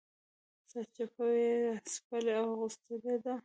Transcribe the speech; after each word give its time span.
سرچپه 0.71 1.25
یې 1.39 1.53
څپلۍ 1.91 2.33
اغوستلي 2.43 3.15
دي 3.23 3.35